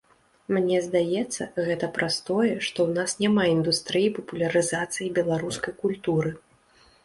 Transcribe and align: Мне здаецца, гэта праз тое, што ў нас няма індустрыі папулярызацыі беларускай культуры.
Мне 0.55 0.77
здаецца, 0.85 1.47
гэта 1.67 1.89
праз 1.97 2.15
тое, 2.31 2.49
што 2.69 2.79
ў 2.87 2.91
нас 3.01 3.11
няма 3.23 3.43
індустрыі 3.55 4.13
папулярызацыі 4.19 5.15
беларускай 5.23 5.73
культуры. 5.87 6.29